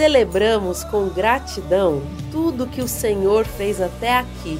[0.00, 2.00] Celebramos com gratidão
[2.32, 4.58] tudo que o Senhor fez até aqui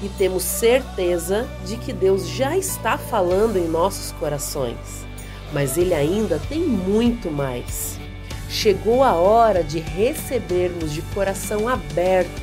[0.00, 5.04] e temos certeza de que Deus já está falando em nossos corações,
[5.52, 7.98] mas Ele ainda tem muito mais.
[8.48, 12.40] Chegou a hora de recebermos de coração aberto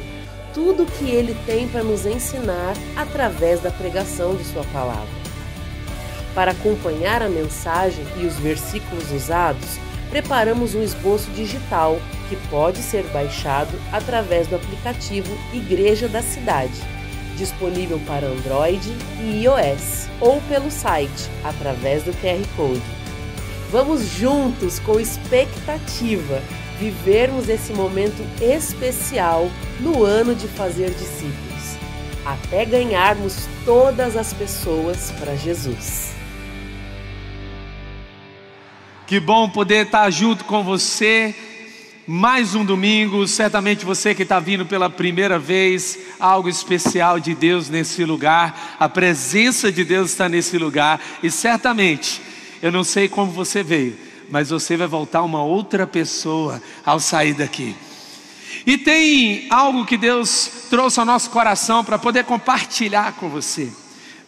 [0.54, 5.07] tudo o que Ele tem para nos ensinar através da pregação de Sua palavra.
[6.36, 9.80] Para acompanhar a mensagem e os versículos usados,
[10.14, 16.79] preparamos um esboço digital que pode ser baixado através do aplicativo Igreja da Cidade,
[17.36, 22.84] disponível para Android e iOS, ou pelo site através do QR Code.
[23.71, 26.39] Vamos juntos com expectativa
[26.79, 31.75] vivermos esse momento especial no ano de fazer discípulos,
[32.23, 36.12] até ganharmos todas as pessoas para Jesus.
[39.13, 41.35] Que bom poder estar junto com você.
[42.08, 47.70] Mais um domingo, certamente você que está vindo pela primeira vez, algo especial de Deus
[47.70, 52.23] nesse lugar, a presença de Deus está nesse lugar, e certamente,
[52.59, 53.95] eu não sei como você veio,
[54.31, 57.75] mas você vai voltar uma outra pessoa ao sair daqui.
[58.66, 63.72] E tem algo que Deus trouxe ao nosso coração para poder compartilhar com você.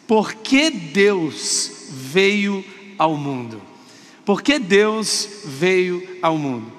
[0.05, 2.63] Por que Deus veio
[2.99, 3.73] ao mundo?
[4.25, 6.71] Porque Deus veio ao mundo.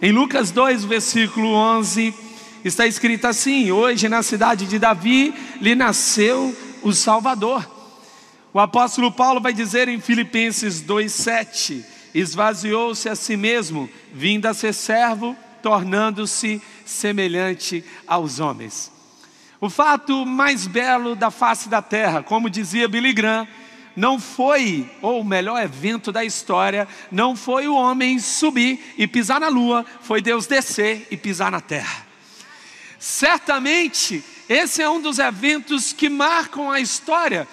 [0.00, 2.14] Em Lucas 2, versículo 11,
[2.64, 7.70] está escrito assim: Hoje na cidade de Davi lhe nasceu o Salvador.
[8.52, 14.72] O apóstolo Paulo vai dizer em Filipenses 2,7: Esvaziou-se a si mesmo, vindo a ser
[14.72, 18.92] servo, tornando-se semelhante aos homens.
[19.60, 23.48] O fato mais belo da face da terra, como dizia Billy Graham,
[23.96, 29.40] não foi, ou o melhor evento da história, não foi o homem subir e pisar
[29.40, 32.06] na lua, foi Deus descer e pisar na terra.
[32.98, 37.46] Certamente, esse é um dos eventos que marcam a história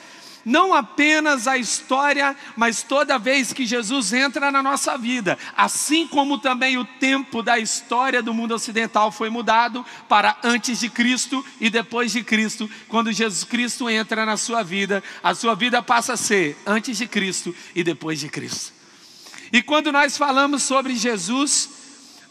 [0.46, 6.38] não apenas a história, mas toda vez que Jesus entra na nossa vida, assim como
[6.38, 11.70] também o tempo da história do mundo ocidental foi mudado para antes de Cristo e
[11.70, 16.18] depois de Cristo, quando Jesus Cristo entra na sua vida, a sua vida passa a
[16.18, 18.74] ser antes de Cristo e depois de Cristo.
[19.54, 21.70] E quando nós falamos sobre Jesus,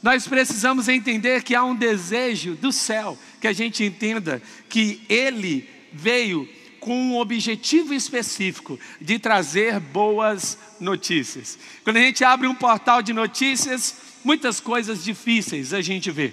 [0.02, 5.68] nós precisamos entender que há um desejo do céu, que a gente entenda que Ele
[5.92, 6.48] veio
[6.80, 11.58] com um objetivo específico de trazer boas notícias.
[11.84, 16.32] Quando a gente abre um portal de notícias, muitas coisas difíceis a gente vê.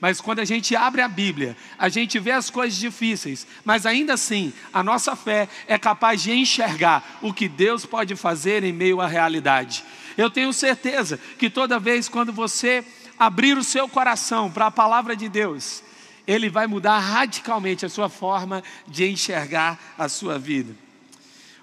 [0.00, 4.14] Mas quando a gente abre a Bíblia, a gente vê as coisas difíceis, mas ainda
[4.14, 9.00] assim, a nossa fé é capaz de enxergar o que Deus pode fazer em meio
[9.00, 9.84] à realidade.
[10.16, 12.84] Eu tenho certeza que toda vez quando você
[13.18, 15.82] abrir o seu coração para a palavra de Deus,
[16.28, 20.76] ele vai mudar radicalmente a sua forma de enxergar a sua vida.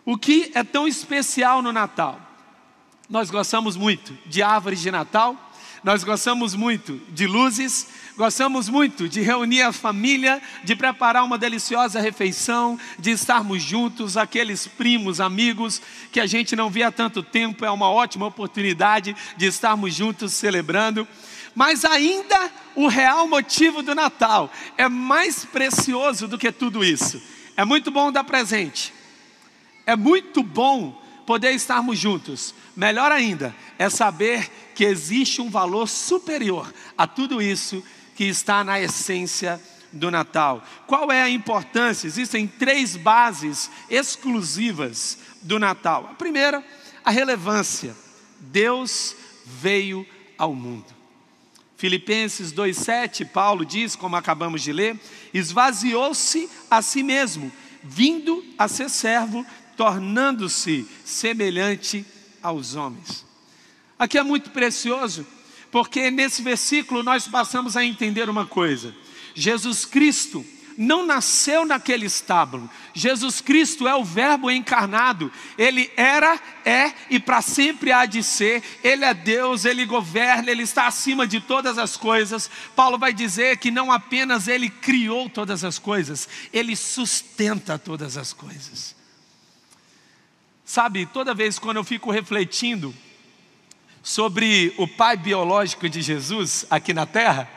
[0.03, 2.19] O que é tão especial no Natal?
[3.07, 5.37] Nós gostamos muito de árvores de Natal,
[5.83, 7.87] nós gostamos muito de luzes,
[8.17, 14.65] gostamos muito de reunir a família, de preparar uma deliciosa refeição, de estarmos juntos, aqueles
[14.65, 15.79] primos, amigos
[16.11, 20.33] que a gente não via há tanto tempo, é uma ótima oportunidade de estarmos juntos
[20.33, 21.07] celebrando.
[21.55, 27.21] Mas ainda o real motivo do Natal é mais precioso do que tudo isso.
[27.55, 28.93] É muito bom dar presente.
[29.85, 32.53] É muito bom poder estarmos juntos.
[32.75, 37.83] Melhor ainda é saber que existe um valor superior a tudo isso
[38.15, 39.61] que está na essência
[39.91, 40.61] do Natal.
[40.85, 42.07] Qual é a importância?
[42.07, 46.09] Existem três bases exclusivas do Natal.
[46.11, 46.63] A primeira,
[47.03, 47.95] a relevância.
[48.39, 50.05] Deus veio
[50.37, 50.94] ao mundo.
[51.85, 54.99] Filipenses 2,7, Paulo diz, como acabamos de ler,
[55.31, 57.51] esvaziou-se a si mesmo,
[57.83, 59.45] vindo a ser servo,
[59.77, 62.03] tornando-se semelhante
[62.41, 63.23] aos homens.
[63.99, 65.27] Aqui é muito precioso,
[65.69, 68.91] porque nesse versículo nós passamos a entender uma coisa:
[69.35, 70.43] Jesus Cristo
[70.77, 72.69] não nasceu naquele estábulo.
[72.93, 75.31] Jesus Cristo é o Verbo encarnado.
[75.57, 78.63] Ele era, é e para sempre há de ser.
[78.83, 82.49] Ele é Deus, ele governa, ele está acima de todas as coisas.
[82.75, 88.33] Paulo vai dizer que não apenas ele criou todas as coisas, ele sustenta todas as
[88.33, 88.95] coisas.
[90.63, 92.93] Sabe, toda vez quando eu fico refletindo
[94.01, 97.49] sobre o pai biológico de Jesus aqui na terra,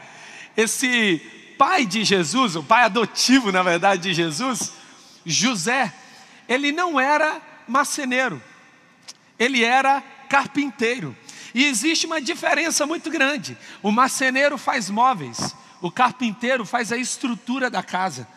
[0.56, 4.72] esse pai de Jesus, o pai adotivo, na verdade, de Jesus,
[5.26, 5.92] José,
[6.48, 8.40] ele não era marceneiro,
[9.38, 11.14] ele era carpinteiro.
[11.52, 13.58] E existe uma diferença muito grande.
[13.82, 18.28] O marceneiro faz móveis, o carpinteiro faz a estrutura da casa.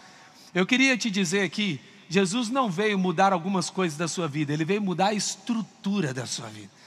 [0.54, 1.80] Eu queria te dizer aqui,
[2.10, 6.26] Jesus não veio mudar algumas coisas da sua vida, ele veio mudar a estrutura da
[6.26, 6.81] sua vida.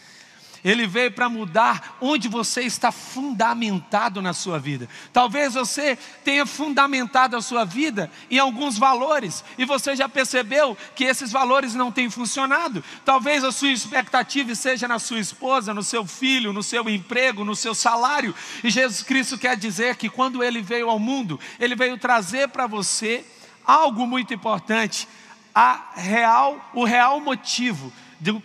[0.64, 4.88] Ele veio para mudar onde você está fundamentado na sua vida.
[5.12, 11.04] Talvez você tenha fundamentado a sua vida em alguns valores e você já percebeu que
[11.04, 12.82] esses valores não têm funcionado.
[13.04, 17.54] Talvez a sua expectativa seja na sua esposa, no seu filho, no seu emprego, no
[17.54, 18.34] seu salário.
[18.62, 22.66] E Jesus Cristo quer dizer que quando ele veio ao mundo, ele veio trazer para
[22.66, 23.22] você
[23.66, 25.06] algo muito importante,
[25.54, 27.92] a real, o real motivo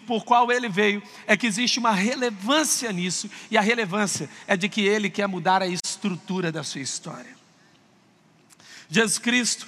[0.06, 4.68] por qual ele veio, é que existe uma relevância nisso, e a relevância é de
[4.68, 7.38] que ele quer mudar a estrutura da sua história.
[8.90, 9.68] Jesus Cristo,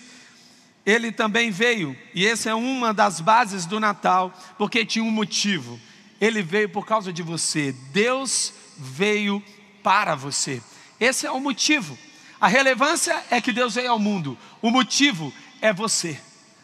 [0.85, 5.79] ele também veio, e essa é uma das bases do Natal, porque tinha um motivo.
[6.19, 7.71] Ele veio por causa de você.
[7.91, 9.43] Deus veio
[9.83, 10.61] para você.
[10.99, 11.97] Esse é o motivo.
[12.39, 14.37] A relevância é que Deus veio ao mundo.
[14.61, 15.31] O motivo
[15.61, 16.19] é você.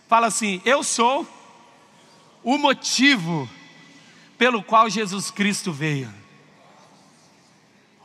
[0.08, 1.28] Fala assim: Eu sou
[2.44, 3.50] o motivo
[4.38, 6.14] pelo qual Jesus Cristo veio.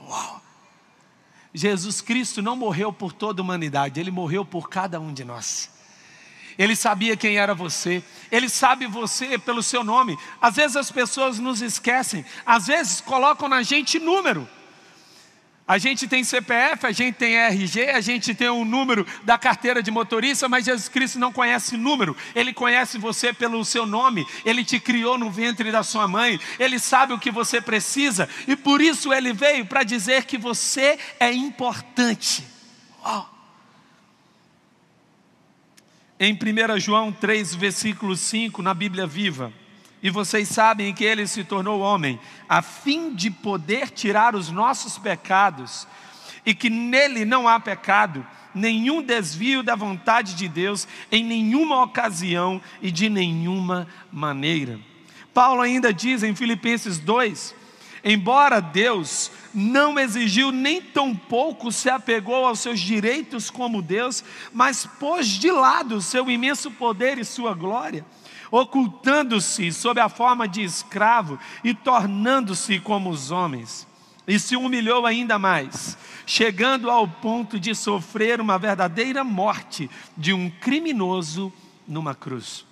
[0.01, 0.43] Uau!
[1.55, 5.71] Jesus Cristo não morreu por toda a humanidade, ele morreu por cada um de nós.
[6.59, 10.19] Ele sabia quem era você, ele sabe você pelo seu nome.
[10.41, 14.49] Às vezes as pessoas nos esquecem, às vezes colocam na gente número.
[15.73, 19.83] A gente tem CPF, a gente tem RG, a gente tem um número da carteira
[19.83, 24.67] de motorista, mas Jesus Cristo não conhece número, Ele conhece você pelo seu nome, Ele
[24.67, 28.83] te criou no ventre da sua mãe, Ele sabe o que você precisa, e por
[28.83, 32.45] isso Ele veio para dizer que você é importante.
[33.03, 33.25] Oh.
[36.21, 39.51] Em 1 João 3, versículo 5, na Bíblia Viva,
[40.03, 42.19] e vocês sabem que ele se tornou homem,
[42.49, 45.87] a fim de poder tirar os nossos pecados,
[46.45, 52.61] e que nele não há pecado, nenhum desvio da vontade de Deus, em nenhuma ocasião
[52.83, 54.81] e de nenhuma maneira.
[55.33, 57.55] Paulo ainda diz em Filipenses 2:
[58.03, 64.85] embora Deus não exigiu nem tão pouco se apegou aos seus direitos como Deus, mas
[64.85, 68.05] pôs de lado o seu imenso poder e sua glória
[68.53, 73.89] ocultando-se sob a forma de escravo e tornando-se como os homens.
[74.29, 75.97] E se humilhou ainda mais,
[76.27, 81.51] chegando ao ponto de sofrer uma verdadeira morte de um criminoso
[81.89, 82.65] numa cruz.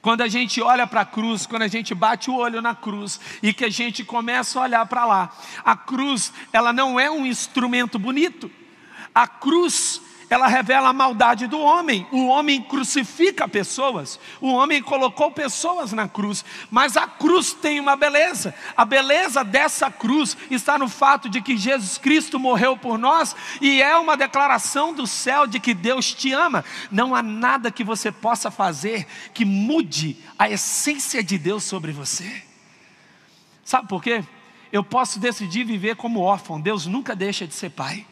[0.00, 3.20] Quando a gente olha para a cruz, quando a gente bate o olho na cruz
[3.40, 5.30] e que a gente começa a olhar para lá,
[5.64, 8.50] a cruz, ela não é um instrumento bonito.
[9.14, 10.00] A cruz
[10.32, 12.06] ela revela a maldade do homem.
[12.10, 17.96] O homem crucifica pessoas, o homem colocou pessoas na cruz, mas a cruz tem uma
[17.96, 18.54] beleza.
[18.74, 23.82] A beleza dessa cruz está no fato de que Jesus Cristo morreu por nós e
[23.82, 26.64] é uma declaração do céu de que Deus te ama.
[26.90, 32.42] Não há nada que você possa fazer que mude a essência de Deus sobre você.
[33.62, 34.24] Sabe por quê?
[34.72, 38.06] Eu posso decidir viver como órfão, Deus nunca deixa de ser pai.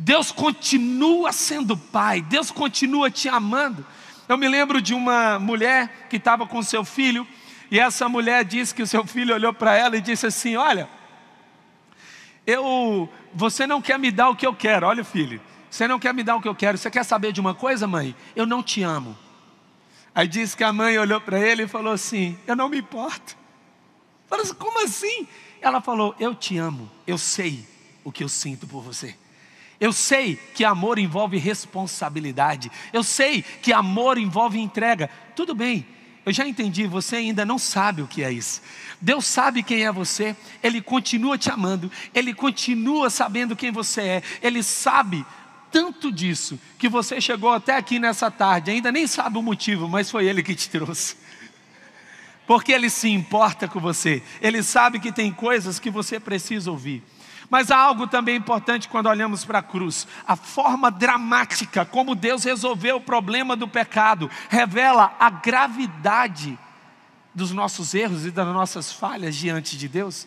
[0.00, 3.84] Deus continua sendo pai, Deus continua te amando.
[4.28, 7.26] Eu me lembro de uma mulher que estava com seu filho,
[7.68, 10.88] e essa mulher disse que o seu filho olhou para ela e disse assim: Olha,
[12.46, 16.14] eu, você não quer me dar o que eu quero, olha, filho, você não quer
[16.14, 18.14] me dar o que eu quero, você quer saber de uma coisa, mãe?
[18.36, 19.18] Eu não te amo.
[20.14, 23.36] Aí disse que a mãe olhou para ele e falou assim: Eu não me importo.
[24.28, 25.26] Falou assim: Como assim?
[25.60, 27.66] Ela falou: Eu te amo, eu sei
[28.04, 29.16] o que eu sinto por você.
[29.80, 32.70] Eu sei que amor envolve responsabilidade.
[32.92, 35.08] Eu sei que amor envolve entrega.
[35.36, 35.86] Tudo bem,
[36.28, 38.60] eu já entendi, você ainda não sabe o que é isso.
[39.00, 44.22] Deus sabe quem é você, Ele continua te amando, Ele continua sabendo quem você é,
[44.42, 45.24] Ele sabe
[45.70, 50.10] tanto disso que você chegou até aqui nessa tarde, ainda nem sabe o motivo, mas
[50.10, 51.16] foi Ele que te trouxe.
[52.46, 57.02] Porque Ele se importa com você, Ele sabe que tem coisas que você precisa ouvir.
[57.50, 62.44] Mas há algo também importante quando olhamos para a cruz: a forma dramática como Deus
[62.44, 66.58] resolveu o problema do pecado revela a gravidade
[67.34, 70.26] dos nossos erros e das nossas falhas diante de Deus.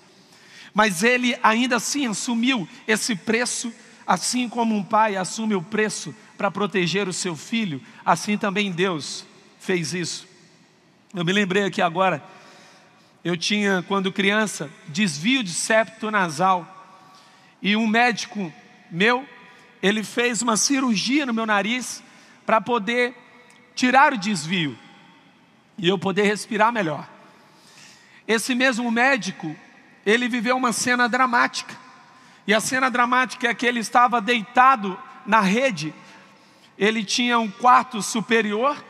[0.74, 3.72] Mas Ele ainda assim assumiu esse preço,
[4.08, 9.26] assim como um pai assume o preço para proteger o seu filho, assim também Deus
[9.60, 10.26] fez isso.
[11.14, 12.24] Eu me lembrei aqui agora,
[13.24, 16.81] eu tinha, quando criança, desvio de septo nasal
[17.62, 18.52] e um médico
[18.90, 19.28] meu,
[19.82, 22.04] ele fez uma cirurgia no meu nariz
[22.46, 23.16] para poder
[23.76, 24.78] tirar o desvio
[25.78, 27.08] e eu poder respirar melhor.
[28.28, 29.56] esse mesmo médico,
[30.06, 31.76] ele viveu uma cena dramática.
[32.46, 35.94] E a cena dramática é que ele estava deitado na rede,
[36.78, 38.84] ele tinha um quarto superior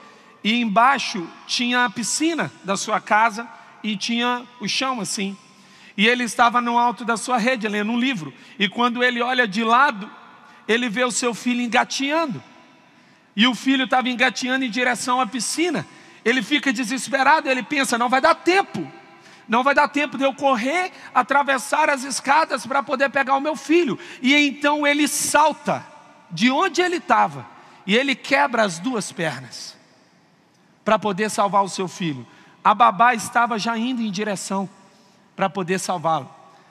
[0.43, 3.47] e embaixo tinha a piscina da sua casa
[3.83, 5.37] e tinha o chão assim.
[5.97, 8.33] E ele estava no alto da sua rede lendo um livro.
[8.57, 10.09] E quando ele olha de lado,
[10.67, 12.41] ele vê o seu filho engatinhando.
[13.35, 15.85] E o filho estava engatinhando em direção à piscina.
[16.23, 18.89] Ele fica desesperado, ele pensa: não vai dar tempo.
[19.47, 23.55] Não vai dar tempo de eu correr, atravessar as escadas para poder pegar o meu
[23.55, 23.99] filho.
[24.21, 25.85] E então ele salta
[26.29, 27.45] de onde ele estava
[27.85, 29.77] e ele quebra as duas pernas
[30.85, 32.25] para poder salvar o seu filho.
[32.63, 34.69] A babá estava já indo em direção
[35.35, 36.29] para poder salvá-lo.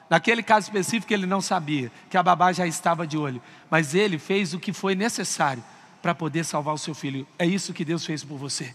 [0.08, 3.40] Naquele caso específico, ele não sabia que a babá já estava de olho,
[3.70, 5.62] mas ele fez o que foi necessário
[6.02, 7.26] para poder salvar o seu filho.
[7.38, 8.74] É isso que Deus fez por você.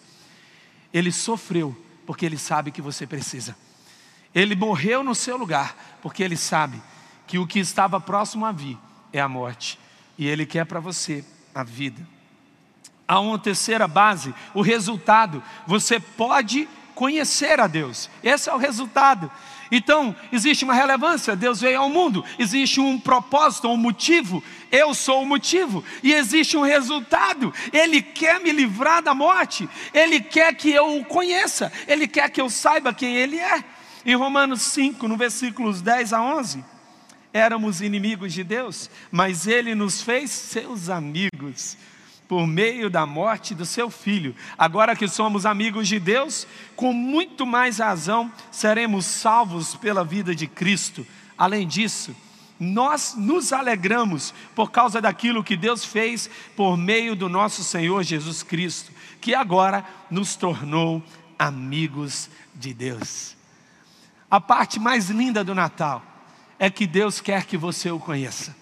[0.93, 1.75] Ele sofreu
[2.05, 3.55] porque ele sabe que você precisa.
[4.33, 6.81] Ele morreu no seu lugar porque ele sabe
[7.27, 8.77] que o que estava próximo a vir
[9.11, 9.79] é a morte
[10.17, 11.23] e ele quer para você
[11.53, 12.05] a vida.
[13.07, 15.43] Há uma terceira base, o resultado.
[15.67, 18.09] Você pode conhecer a Deus.
[18.23, 19.29] Esse é o resultado.
[19.71, 25.23] Então, existe uma relevância, Deus veio ao mundo, existe um propósito, um motivo, eu sou
[25.23, 30.69] o motivo, e existe um resultado, Ele quer me livrar da morte, Ele quer que
[30.69, 33.63] eu o conheça, Ele quer que eu saiba quem Ele é.
[34.05, 36.63] Em Romanos 5, no versículos 10 a 11,
[37.33, 41.75] éramos inimigos de Deus, mas Ele nos fez seus amigos
[42.27, 44.35] por meio da morte do seu filho.
[44.57, 50.47] Agora que somos amigos de Deus, com muito mais razão seremos salvos pela vida de
[50.47, 51.05] Cristo.
[51.37, 52.15] Além disso,
[52.59, 58.43] nós nos alegramos por causa daquilo que Deus fez por meio do nosso Senhor Jesus
[58.43, 61.03] Cristo, que agora nos tornou
[61.37, 63.35] amigos de Deus.
[64.31, 66.01] A parte mais linda do Natal
[66.57, 68.55] é que Deus quer que você o conheça.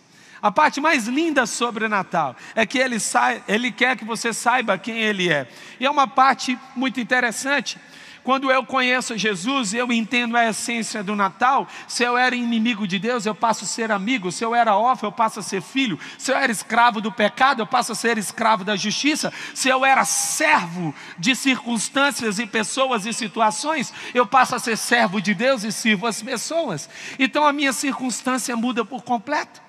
[0.43, 4.33] A parte mais linda sobre o Natal é que ele, sai, ele quer que você
[4.33, 5.47] saiba quem Ele é.
[5.79, 7.79] E é uma parte muito interessante.
[8.25, 11.65] Quando eu conheço Jesus, eu entendo a essência do Natal.
[11.88, 14.33] Se eu era inimigo de Deus, eu passo a ser amigo.
[14.33, 15.97] Se eu era órfão, eu passo a ser filho.
[16.17, 19.31] Se eu era escravo do pecado, eu passo a ser escravo da justiça.
[19.55, 25.21] Se eu era servo de circunstâncias e pessoas e situações, eu passo a ser servo
[25.21, 26.89] de Deus e sirvo as pessoas.
[27.17, 29.63] Então a minha circunstância muda por completo.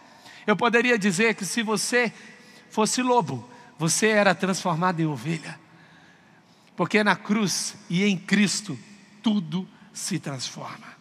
[0.47, 2.13] Eu poderia dizer que se você
[2.71, 3.49] fosse lobo,
[3.79, 5.59] você era transformado em ovelha.
[6.77, 8.79] Porque na cruz e em Cristo
[9.23, 10.95] tudo se transforma.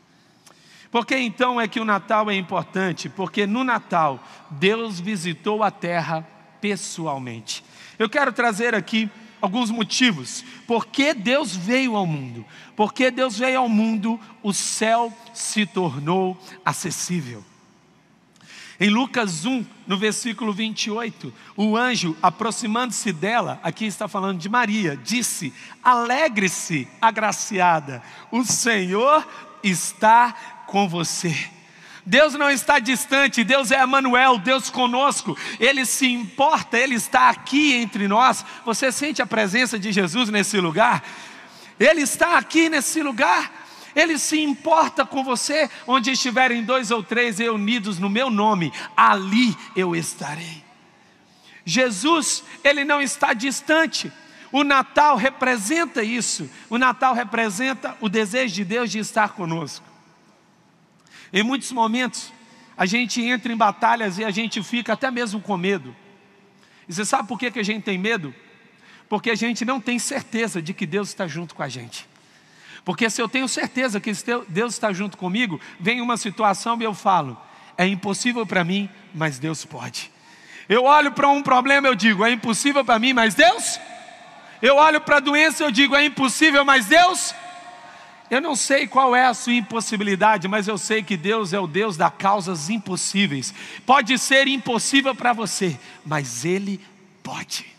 [0.91, 3.09] Por que então é que o Natal é importante?
[3.09, 6.21] Porque no Natal Deus visitou a terra
[6.61, 7.65] pessoalmente.
[7.97, 9.09] Eu quero trazer aqui
[9.41, 10.45] alguns motivos.
[10.65, 12.45] Por que Deus veio ao mundo?
[12.75, 17.43] Porque Deus veio ao mundo, o céu se tornou acessível.
[18.83, 24.99] Em Lucas 1, no versículo 28, o anjo, aproximando-se dela, aqui está falando de Maria,
[25.01, 29.25] disse: Alegre-se, agraciada, o Senhor
[29.63, 30.35] está
[30.67, 31.33] com você.
[32.05, 37.75] Deus não está distante, Deus é Emmanuel, Deus conosco, Ele se importa, Ele está aqui
[37.75, 38.43] entre nós.
[38.65, 41.01] Você sente a presença de Jesus nesse lugar?
[41.79, 43.62] Ele está aqui nesse lugar.
[43.95, 49.55] Ele se importa com você, onde estiverem dois ou três reunidos no meu nome, ali
[49.75, 50.63] eu estarei.
[51.65, 54.11] Jesus, ele não está distante.
[54.51, 56.49] O Natal representa isso.
[56.69, 59.85] O Natal representa o desejo de Deus de estar conosco.
[61.31, 62.31] Em muitos momentos,
[62.77, 65.95] a gente entra em batalhas e a gente fica até mesmo com medo.
[66.87, 68.33] E você sabe por que, a gente tem medo?
[69.07, 72.07] Porque a gente não tem certeza de que Deus está junto com a gente.
[72.85, 74.11] Porque se eu tenho certeza que
[74.47, 77.37] Deus está junto comigo, vem uma situação e eu falo:
[77.77, 80.11] é impossível para mim, mas Deus pode.
[80.67, 83.79] Eu olho para um problema, eu digo: é impossível para mim, mas Deus.
[84.61, 87.33] Eu olho para a doença, eu digo: é impossível, mas Deus.
[88.29, 91.67] Eu não sei qual é a sua impossibilidade, mas eu sei que Deus é o
[91.67, 93.53] Deus das causas impossíveis.
[93.85, 96.81] Pode ser impossível para você, mas Ele
[97.21, 97.72] pode.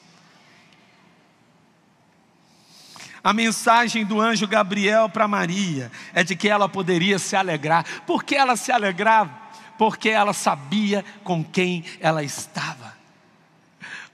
[3.25, 7.83] A mensagem do anjo Gabriel para Maria é de que ela poderia se alegrar.
[8.07, 9.33] Por que ela se alegrava?
[9.79, 12.95] Porque ela sabia com quem ela estava.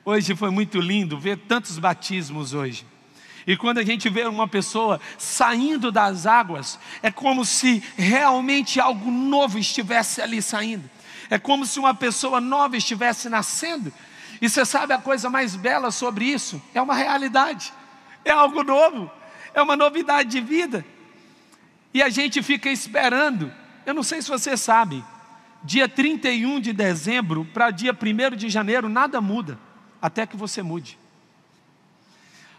[0.05, 2.87] Hoje foi muito lindo ver tantos batismos hoje.
[3.45, 9.11] E quando a gente vê uma pessoa saindo das águas, é como se realmente algo
[9.11, 10.89] novo estivesse ali saindo.
[11.29, 13.93] É como se uma pessoa nova estivesse nascendo.
[14.41, 16.63] E você sabe a coisa mais bela sobre isso?
[16.73, 17.73] É uma realidade
[18.25, 19.11] é algo novo,
[19.55, 20.85] é uma novidade de vida.
[21.93, 23.53] E a gente fica esperando.
[23.85, 25.03] Eu não sei se você sabe,
[25.63, 29.59] dia 31 de dezembro para dia 1 de janeiro, nada muda,
[30.01, 30.99] até que você mude.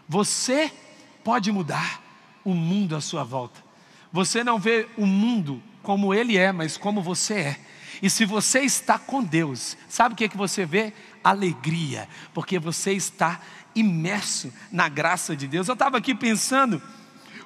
[0.08, 0.72] Você
[1.24, 2.02] pode mudar
[2.44, 3.60] o mundo à sua volta.
[4.12, 7.60] Você não vê o mundo como ele é, mas como você é.
[8.02, 10.92] E se você está com Deus, sabe o que, é que você vê?
[11.22, 13.40] Alegria, porque você está
[13.74, 15.68] imerso na graça de Deus.
[15.68, 16.80] Eu estava aqui pensando,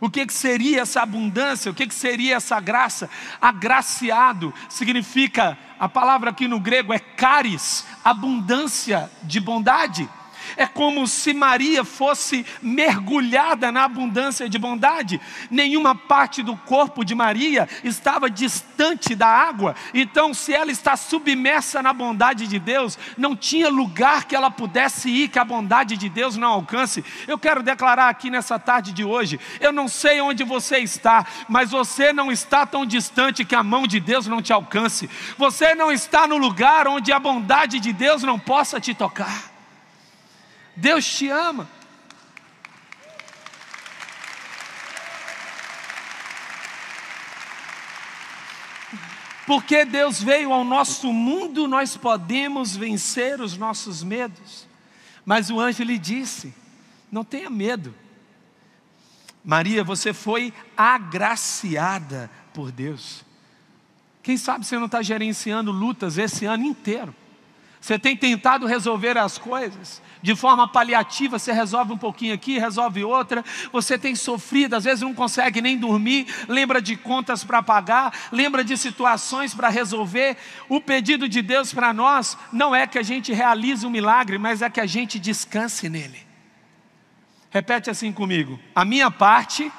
[0.01, 1.71] o que, que seria essa abundância?
[1.71, 3.09] O que, que seria essa graça?
[3.41, 10.09] Agraciado significa, a palavra aqui no grego é caris, abundância de bondade.
[10.57, 15.21] É como se Maria fosse mergulhada na abundância de bondade.
[15.51, 19.75] Nenhuma parte do corpo de Maria estava distante da água.
[19.93, 25.11] Então, se ela está submersa na bondade de Deus, não tinha lugar que ela pudesse
[25.11, 27.05] ir que a bondade de Deus não alcance.
[27.29, 31.71] Eu quero declarar aqui nessa tarde de hoje: eu não sei onde você está, mas
[31.71, 35.11] você não está tão distante que a mão de Deus não te alcance.
[35.37, 39.56] Você não está no lugar onde a bondade de Deus não possa te tocar.
[40.77, 41.69] Deus te ama.
[49.47, 54.67] Porque Deus veio ao nosso mundo, nós podemos vencer os nossos medos.
[55.25, 56.53] Mas o anjo lhe disse:
[57.11, 57.95] não tenha medo.
[59.45, 63.25] Maria, você foi agraciada por Deus.
[64.21, 67.15] Quem sabe você não está gerenciando lutas esse ano inteiro.
[67.87, 73.05] Você tem tentado resolver as coisas de forma paliativa, você resolve um pouquinho aqui, resolve
[73.05, 73.45] outra.
[73.71, 78.65] Você tem sofrido, às vezes não consegue nem dormir, lembra de contas para pagar, lembra
[78.65, 80.37] de situações para resolver.
[80.69, 84.63] O pedido de Deus para nós não é que a gente realize um milagre, mas
[84.63, 86.27] é que a gente descanse nele.
[87.51, 89.71] Repete assim comigo: a minha parte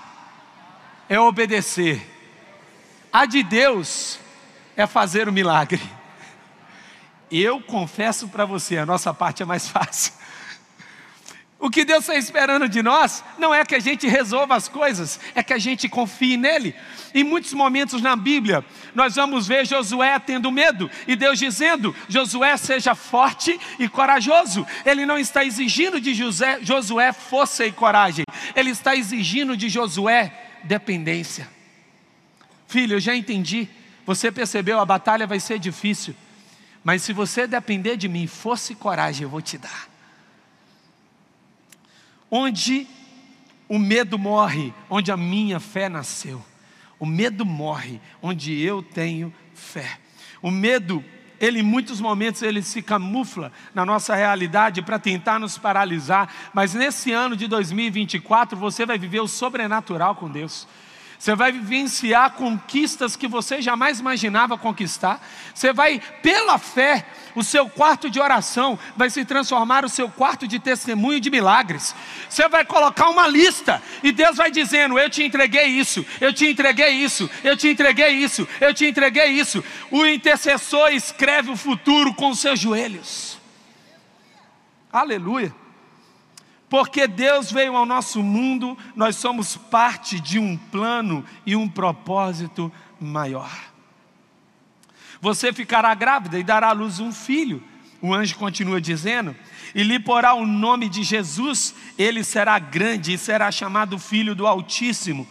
[1.10, 2.10] é obedecer,
[3.12, 4.18] a de Deus
[4.78, 5.97] é fazer o milagre.
[7.32, 10.14] Eu confesso para você, a nossa parte é mais fácil.
[11.60, 15.20] O que Deus está esperando de nós não é que a gente resolva as coisas,
[15.34, 16.76] é que a gente confie nele.
[17.16, 22.56] Em muitos momentos na Bíblia, nós vamos ver Josué tendo medo e Deus dizendo: Josué,
[22.58, 24.68] seja forte e corajoso.
[24.86, 28.24] Ele não está exigindo de José, Josué força e coragem,
[28.56, 30.32] ele está exigindo de Josué
[30.64, 31.50] dependência.
[32.68, 33.68] Filho, eu já entendi,
[34.06, 36.14] você percebeu, a batalha vai ser difícil,
[36.88, 39.98] mas se você depender de mim, força e coragem eu vou te dar
[42.32, 42.88] onde
[43.68, 46.42] o medo morre, onde a minha fé nasceu.
[46.98, 50.00] O medo morre onde eu tenho fé.
[50.42, 51.04] O medo,
[51.42, 56.74] ele em muitos momentos ele se camufla na nossa realidade para tentar nos paralisar, mas
[56.74, 60.66] nesse ano de 2024 você vai viver o sobrenatural com Deus.
[61.20, 65.20] Você vai vivenciar conquistas que você jamais imaginava conquistar.
[65.54, 70.48] Você vai, pela fé, o seu quarto de oração vai se transformar o seu quarto
[70.48, 71.96] de testemunho de milagres.
[72.30, 76.48] Você vai colocar uma lista e Deus vai dizendo: Eu te entreguei isso, eu te
[76.48, 79.64] entreguei isso, eu te entreguei isso, eu te entreguei isso.
[79.90, 83.40] O intercessor escreve o futuro com os seus joelhos.
[84.94, 85.54] Aleluia.
[86.70, 92.72] Porque Deus veio ao nosso mundo, nós somos parte de um plano e um propósito
[93.00, 93.52] maior.
[95.22, 97.64] Você ficará grávida e dará à luz um filho.
[98.02, 99.36] O anjo continua dizendo:
[99.74, 104.48] e lhe porá o nome de Jesus, ele será grande e será chamado Filho do
[104.48, 105.28] Altíssimo.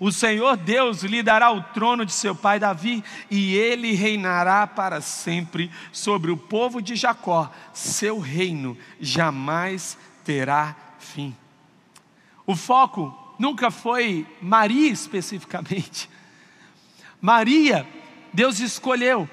[0.00, 5.00] O Senhor Deus lhe dará o trono de seu pai Davi, e ele reinará para
[5.00, 7.50] sempre sobre o povo de Jacó.
[7.72, 11.36] Seu reino jamais terá fim.
[12.46, 16.08] O foco nunca foi Maria especificamente.
[17.20, 17.86] Maria,
[18.32, 19.28] Deus escolheu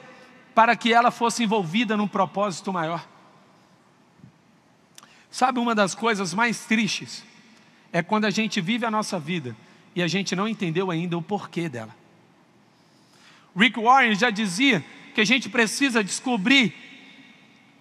[0.54, 3.08] para que ela fosse envolvida num propósito maior.
[5.30, 7.24] Sabe uma das coisas mais tristes?
[7.92, 9.56] É quando a gente vive a nossa vida
[9.96, 11.96] e a gente não entendeu ainda o porquê dela.
[13.56, 16.74] Rick Warren já dizia que a gente precisa descobrir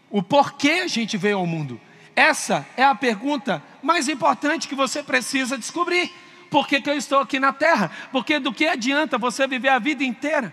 [0.08, 1.80] o porquê a gente veio ao mundo.
[2.20, 6.12] Essa é a pergunta mais importante que você precisa descobrir.
[6.50, 7.90] Por que, que eu estou aqui na terra?
[8.12, 10.52] Porque do que adianta você viver a vida inteira?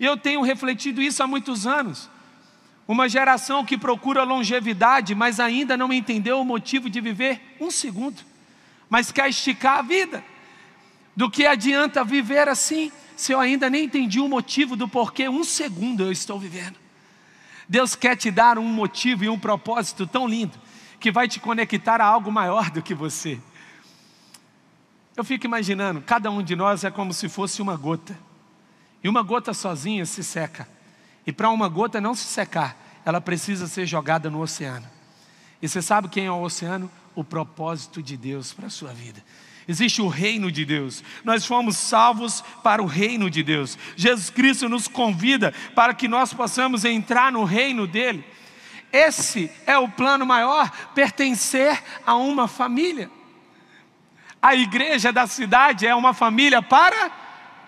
[0.00, 2.08] Eu tenho refletido isso há muitos anos.
[2.86, 8.22] Uma geração que procura longevidade, mas ainda não entendeu o motivo de viver um segundo,
[8.88, 10.24] mas quer esticar a vida.
[11.14, 15.44] Do que adianta viver assim, se eu ainda nem entendi o motivo do porquê um
[15.44, 16.76] segundo eu estou vivendo?
[17.68, 20.58] Deus quer te dar um motivo e um propósito tão lindo
[20.98, 23.38] que vai te conectar a algo maior do que você.
[25.16, 28.16] Eu fico imaginando, cada um de nós é como se fosse uma gota.
[29.02, 30.68] E uma gota sozinha se seca.
[31.26, 34.86] E para uma gota não se secar, ela precisa ser jogada no oceano.
[35.60, 36.90] E você sabe quem é o oceano?
[37.14, 39.22] O propósito de Deus para a sua vida.
[39.66, 41.04] Existe o reino de Deus.
[41.22, 43.76] Nós fomos salvos para o reino de Deus.
[43.96, 48.24] Jesus Cristo nos convida para que nós possamos entrar no reino dele.
[48.92, 53.10] Esse é o plano maior, pertencer a uma família.
[54.40, 57.10] A igreja da cidade é uma família para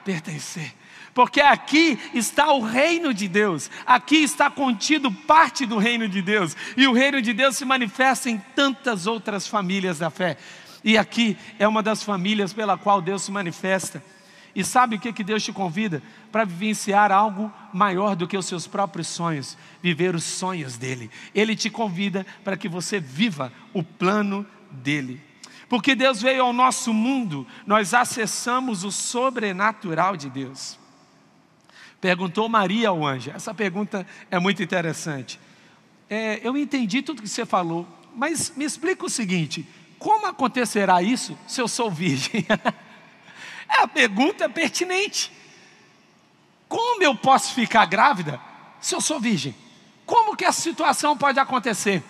[0.05, 0.75] pertencer.
[1.13, 6.57] Porque aqui está o reino de Deus, aqui está contido parte do reino de Deus,
[6.77, 10.37] e o reino de Deus se manifesta em tantas outras famílias da fé.
[10.85, 14.03] E aqui é uma das famílias pela qual Deus se manifesta.
[14.55, 16.03] E sabe o que, que Deus te convida?
[16.33, 21.11] Para vivenciar algo maior do que os seus próprios sonhos, viver os sonhos dele.
[21.35, 25.21] Ele te convida para que você viva o plano dele.
[25.69, 30.77] Porque Deus veio ao nosso mundo, nós acessamos o sobrenatural de Deus.
[32.01, 33.31] Perguntou Maria ao anjo.
[33.31, 35.39] Essa pergunta é muito interessante.
[36.09, 37.87] É, eu entendi tudo que você falou,
[38.17, 39.65] mas me explica o seguinte:
[39.97, 42.45] como acontecerá isso se eu sou virgem?
[43.71, 45.31] é, a pergunta é pertinente.
[46.69, 48.41] Como eu posso ficar grávida
[48.81, 49.55] se eu sou virgem?
[50.07, 52.03] Como que essa situação pode acontecer?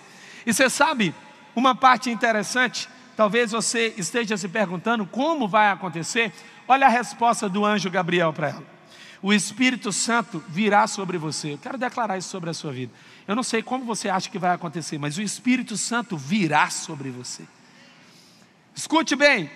[0.45, 1.13] E você sabe,
[1.55, 6.33] uma parte interessante, talvez você esteja se perguntando como vai acontecer.
[6.67, 8.81] Olha a resposta do anjo Gabriel para ela
[9.21, 11.53] o Espírito Santo virá sobre você.
[11.53, 12.91] Eu quero declarar isso sobre a sua vida.
[13.27, 17.11] Eu não sei como você acha que vai acontecer, mas o Espírito Santo virá sobre
[17.11, 17.43] você.
[18.75, 19.49] Escute bem: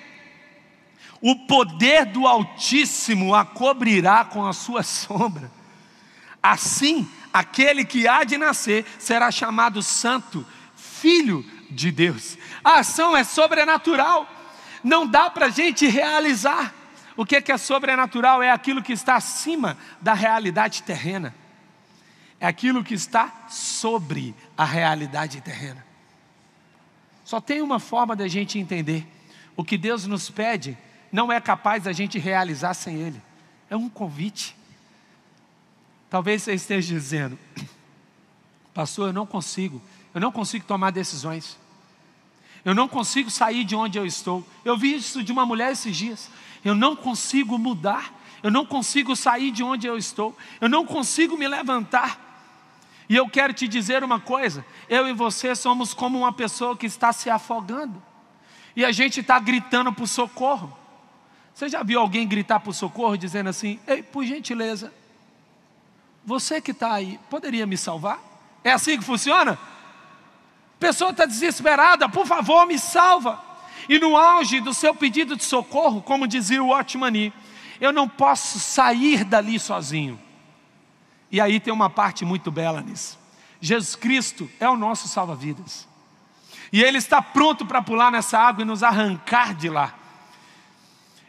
[1.22, 5.52] o poder do Altíssimo a cobrirá com a sua sombra.
[6.42, 12.38] Assim, aquele que há de nascer será chamado Santo, Filho de Deus.
[12.64, 14.30] A ação é sobrenatural,
[14.84, 16.74] não dá para a gente realizar.
[17.18, 18.44] O que é sobrenatural?
[18.44, 21.34] É aquilo que está acima da realidade terrena,
[22.40, 25.84] é aquilo que está sobre a realidade terrena.
[27.24, 29.08] Só tem uma forma da gente entender:
[29.56, 30.78] o que Deus nos pede
[31.16, 33.22] não é capaz da gente realizar sem Ele,
[33.70, 34.56] é um convite.
[36.10, 37.40] Talvez você esteja dizendo,
[38.74, 39.82] pastor, eu não consigo,
[40.14, 41.58] eu não consigo tomar decisões.
[42.64, 44.46] Eu não consigo sair de onde eu estou.
[44.64, 46.30] Eu vi isso de uma mulher esses dias
[46.66, 51.38] eu não consigo mudar, eu não consigo sair de onde eu estou, eu não consigo
[51.38, 52.20] me levantar.
[53.08, 56.88] E eu quero te dizer uma coisa: eu e você somos como uma pessoa que
[56.88, 58.02] está se afogando,
[58.76, 60.76] e a gente está gritando por socorro.
[61.56, 64.94] Você já viu alguém gritar por socorro dizendo assim: Ei, por gentileza,
[66.26, 68.20] você que está aí, poderia me salvar?
[68.62, 69.58] É assim que funciona?
[70.78, 73.42] Pessoa está desesperada, por favor, me salva.
[73.88, 77.32] E no auge do seu pedido de socorro, como dizia o Otmani,
[77.80, 80.20] eu não posso sair dali sozinho.
[81.32, 83.18] E aí tem uma parte muito bela nisso.
[83.62, 85.88] Jesus Cristo é o nosso salva-vidas.
[86.74, 89.94] E Ele está pronto para pular nessa água e nos arrancar de lá.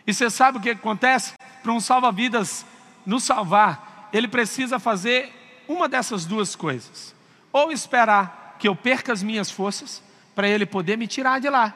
[0.07, 1.35] E você sabe o que acontece?
[1.62, 2.64] Para um salva-vidas
[3.05, 7.14] nos salvar, ele precisa fazer uma dessas duas coisas:
[7.53, 10.03] ou esperar que eu perca as minhas forças,
[10.35, 11.75] para ele poder me tirar de lá,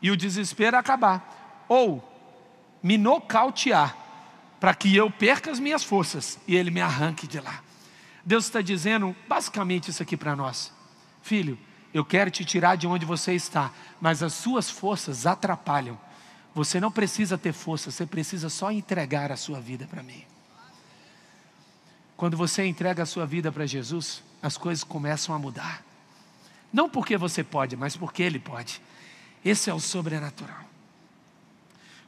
[0.00, 2.06] e o desespero acabar, ou
[2.82, 3.96] me nocautear,
[4.60, 7.60] para que eu perca as minhas forças e ele me arranque de lá.
[8.24, 10.72] Deus está dizendo basicamente isso aqui para nós:
[11.22, 11.58] Filho,
[11.92, 15.98] eu quero te tirar de onde você está, mas as suas forças atrapalham.
[16.54, 20.24] Você não precisa ter força, você precisa só entregar a sua vida para mim.
[22.16, 25.82] Quando você entrega a sua vida para Jesus, as coisas começam a mudar.
[26.72, 28.80] Não porque você pode, mas porque Ele pode.
[29.44, 30.71] Esse é o sobrenatural.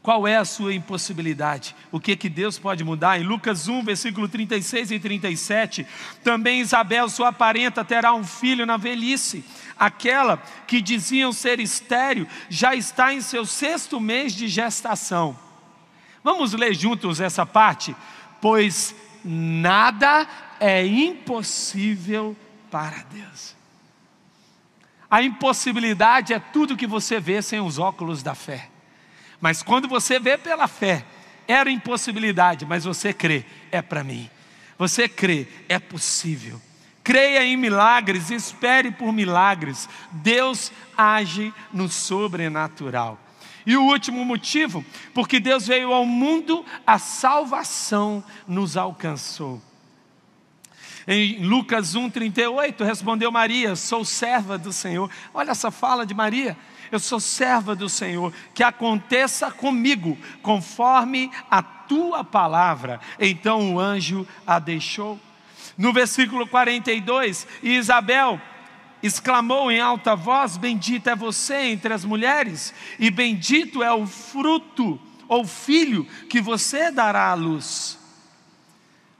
[0.04, 1.74] Qual é a sua impossibilidade?
[1.90, 3.18] O que que Deus pode mudar?
[3.18, 5.86] Em Lucas 1, versículo 36 e 37,
[6.22, 9.42] também Isabel, sua parenta, terá um filho na velhice.
[9.78, 10.36] Aquela
[10.66, 15.34] que diziam ser estéril já está em seu sexto mês de gestação.
[16.22, 17.96] Vamos ler juntos essa parte?
[18.42, 20.28] Pois nada
[20.60, 22.36] é impossível
[22.70, 23.56] para Deus.
[25.10, 28.73] A impossibilidade é tudo que você vê sem os óculos da fé.
[29.44, 31.04] Mas quando você vê pela fé,
[31.46, 34.30] era impossibilidade, mas você crê, é para mim.
[34.78, 36.58] Você crê, é possível.
[37.02, 39.86] Creia em milagres, espere por milagres.
[40.10, 43.20] Deus age no sobrenatural.
[43.66, 49.60] E o último motivo, porque Deus veio ao mundo, a salvação nos alcançou.
[51.06, 55.10] Em Lucas 1,38, respondeu Maria: Sou serva do Senhor.
[55.34, 56.56] Olha essa fala de Maria.
[56.94, 63.00] Eu sou serva do Senhor, que aconteça comigo, conforme a tua palavra.
[63.18, 65.18] Então o anjo a deixou.
[65.76, 68.40] No versículo 42, Isabel
[69.02, 74.96] exclamou em alta voz: Bendita é você entre as mulheres, e bendito é o fruto
[75.26, 77.98] ou filho que você dará à luz.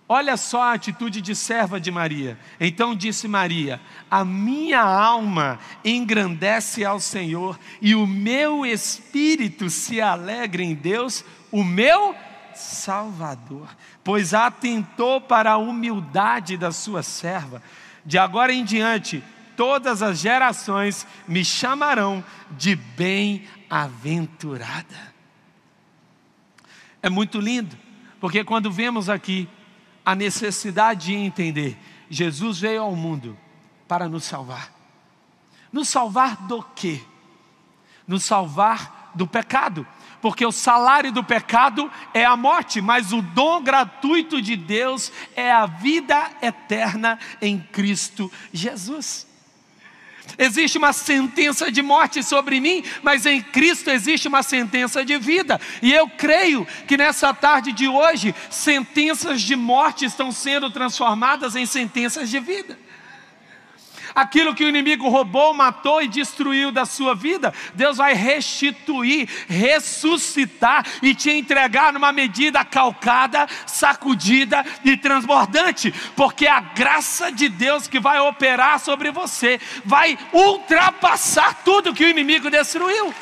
[0.06, 2.38] Olha só a atitude de serva de Maria.
[2.60, 10.62] Então disse Maria: A minha alma engrandece ao Senhor, e o meu espírito se alegra
[10.62, 12.14] em Deus, o meu
[12.54, 17.62] Salvador, pois atentou para a humildade da sua serva.
[18.04, 19.24] De agora em diante,
[19.56, 25.14] todas as gerações me chamarão de bem-aventurada.
[27.02, 27.74] É muito lindo,
[28.20, 29.48] porque quando vemos aqui
[30.04, 31.78] a necessidade de entender:
[32.10, 33.38] Jesus veio ao mundo
[33.88, 34.72] para nos salvar.
[35.72, 37.00] Nos salvar do quê?
[38.06, 39.86] Nos salvar do pecado.
[40.20, 45.52] Porque o salário do pecado é a morte, mas o dom gratuito de Deus é
[45.52, 49.26] a vida eterna em Cristo Jesus.
[50.36, 55.60] Existe uma sentença de morte sobre mim, mas em Cristo existe uma sentença de vida.
[55.80, 61.66] E eu creio que nessa tarde de hoje, sentenças de morte estão sendo transformadas em
[61.66, 62.78] sentenças de vida
[64.14, 70.86] aquilo que o inimigo roubou, matou e destruiu da sua vida, Deus vai restituir, ressuscitar
[71.02, 77.98] e te entregar numa medida calcada, sacudida e transbordante, porque a graça de Deus que
[77.98, 83.14] vai operar sobre você vai ultrapassar tudo que o inimigo destruiu.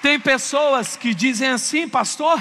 [0.00, 2.40] Tem pessoas que dizem assim, pastor,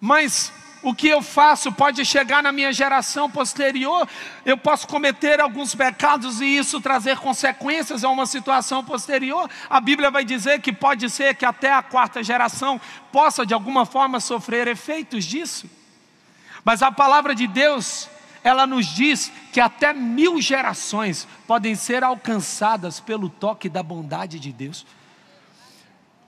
[0.00, 4.08] mas o que eu faço pode chegar na minha geração posterior,
[4.44, 9.50] eu posso cometer alguns pecados e isso trazer consequências a uma situação posterior.
[9.68, 13.84] A Bíblia vai dizer que pode ser que até a quarta geração possa de alguma
[13.84, 15.68] forma sofrer efeitos disso.
[16.64, 18.08] Mas a palavra de Deus,
[18.44, 24.52] ela nos diz que até mil gerações podem ser alcançadas pelo toque da bondade de
[24.52, 24.86] Deus.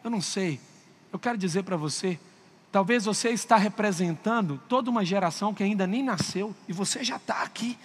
[0.02, 0.58] Eu não sei,
[1.12, 2.18] eu quero dizer para você,
[2.72, 7.42] Talvez você está representando toda uma geração que ainda nem nasceu e você já está
[7.42, 7.76] aqui.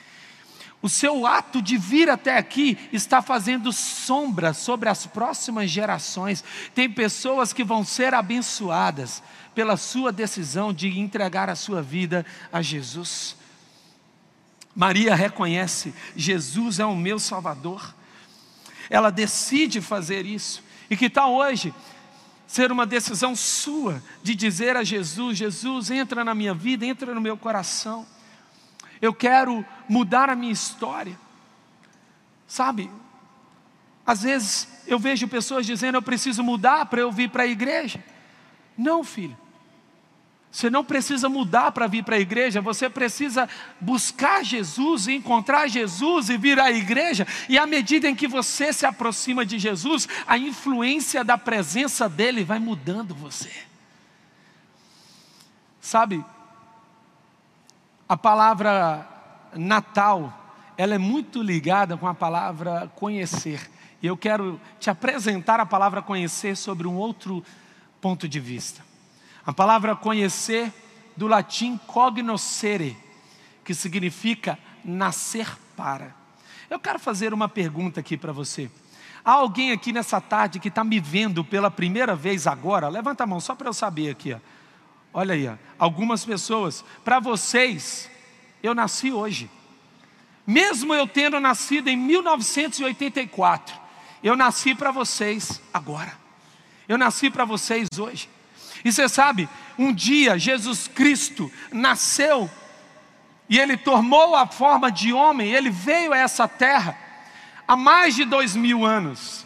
[0.82, 6.44] O seu ato de vir até aqui está fazendo sombra sobre as próximas gerações.
[6.76, 9.24] Tem pessoas que vão ser abençoadas
[9.56, 13.36] pela sua decisão de entregar a sua vida a Jesus.
[14.76, 17.96] Maria reconhece: Jesus é o meu Salvador.
[18.88, 20.64] Ela decide fazer isso.
[20.88, 21.74] E que tal hoje
[22.48, 27.22] ser uma decisão sua de dizer a Jesus: Jesus, entra na minha vida, entra no
[27.22, 28.06] meu coração.
[29.02, 31.18] Eu quero mudar a minha história.
[32.48, 32.90] Sabe?
[34.06, 38.04] Às vezes eu vejo pessoas dizendo: Eu preciso mudar para eu vir para a igreja.
[38.78, 39.38] Não, filho.
[40.56, 43.50] Você não precisa mudar para vir para a igreja, você precisa
[43.82, 47.28] buscar Jesus, encontrar Jesus e vir à igreja.
[47.50, 52.46] E à medida em que você se aproxima de Jesus, a influência da presença dele
[52.46, 53.52] vai mudando você.
[55.82, 56.24] Sabe,
[58.08, 59.06] a palavra
[59.56, 63.70] Natal, ela é muito ligada com a palavra conhecer.
[64.02, 67.44] E eu quero te apresentar a palavra conhecer sobre um outro
[68.00, 68.95] ponto de vista.
[69.46, 70.74] A palavra conhecer,
[71.16, 72.98] do latim cognoscere,
[73.64, 76.16] que significa nascer para.
[76.70, 78.70] Eu quero fazer uma pergunta aqui para você.
[79.24, 82.90] Há alguém aqui nessa tarde que está me vendo pela primeira vez agora?
[82.90, 84.34] Levanta a mão só para eu saber aqui.
[84.34, 84.40] Ó.
[85.14, 85.56] Olha aí, ó.
[85.80, 86.84] algumas pessoas.
[87.04, 88.10] Para vocês,
[88.62, 89.50] eu nasci hoje.
[90.46, 93.80] Mesmo eu tendo nascido em 1984,
[94.24, 96.14] eu nasci para vocês agora.
[96.88, 98.30] Eu nasci para vocês hoje.
[98.86, 102.48] E você sabe, um dia Jesus Cristo nasceu
[103.50, 106.96] e ele tomou a forma de homem, ele veio a essa terra
[107.68, 109.44] há mais de dois mil anos.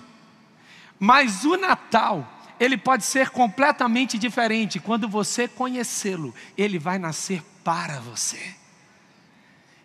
[1.00, 2.28] Mas o Natal,
[2.60, 4.78] ele pode ser completamente diferente.
[4.78, 8.56] Quando você conhecê-lo, ele vai nascer para você.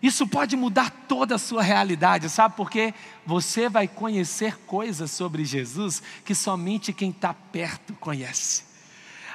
[0.02, 2.92] Isso pode mudar toda a sua realidade, sabe por quê?
[3.24, 8.73] Você vai conhecer coisas sobre Jesus que somente quem está perto conhece.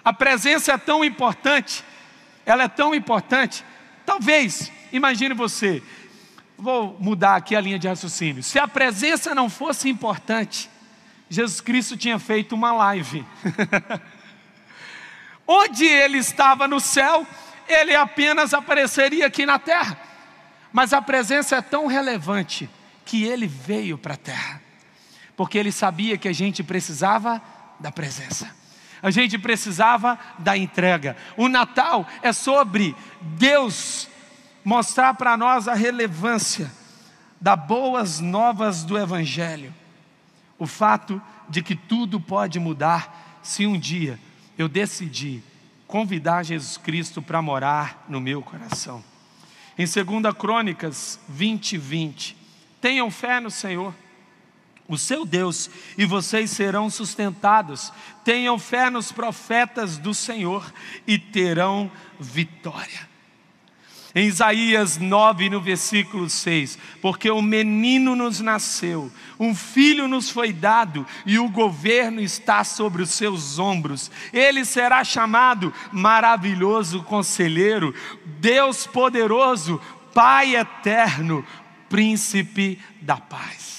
[0.03, 1.83] A presença é tão importante,
[2.45, 3.63] ela é tão importante.
[4.05, 5.83] Talvez, imagine você,
[6.57, 8.43] vou mudar aqui a linha de raciocínio.
[8.43, 10.69] Se a presença não fosse importante,
[11.29, 13.25] Jesus Cristo tinha feito uma live.
[15.47, 17.25] Onde ele estava no céu,
[17.67, 19.99] ele apenas apareceria aqui na terra.
[20.71, 22.69] Mas a presença é tão relevante
[23.05, 24.61] que ele veio para a terra,
[25.35, 27.41] porque ele sabia que a gente precisava
[27.79, 28.58] da presença.
[29.01, 31.15] A gente precisava da entrega.
[31.37, 34.07] O Natal é sobre Deus
[34.63, 36.71] mostrar para nós a relevância
[37.39, 39.73] das boas novas do Evangelho.
[40.57, 44.19] O fato de que tudo pode mudar se um dia
[44.57, 45.41] eu decidir
[45.87, 49.03] convidar Jesus Cristo para morar no meu coração.
[49.77, 52.37] Em 2 Crônicas 20, 20,
[52.81, 53.95] tenham fé no Senhor
[54.89, 57.93] o seu Deus, e vocês serão sustentados.
[58.25, 60.73] Tenham fé nos profetas do Senhor
[61.05, 63.07] e terão vitória.
[64.15, 70.51] Em Isaías 9, no versículo 6, porque o menino nos nasceu, um filho nos foi
[70.51, 74.09] dado, e o governo está sobre os seus ombros.
[74.33, 77.93] Ele será chamado Maravilhoso Conselheiro,
[78.39, 79.79] Deus Poderoso,
[80.11, 81.45] Pai Eterno,
[81.87, 83.78] Príncipe da Paz.